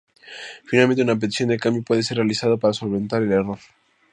[0.65, 3.59] Finalmente una petición de cambio puede ser realizada para solventar el error.